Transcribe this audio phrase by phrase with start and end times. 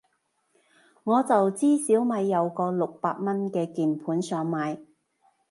[1.03, 4.81] 我就知小米有個六百蚊嘅鍵盤想買